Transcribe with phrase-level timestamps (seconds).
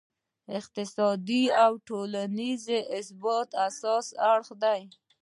[0.45, 2.65] د اقتصادي او ټولینز
[3.07, 4.81] ثبات اساسي اړخ دی.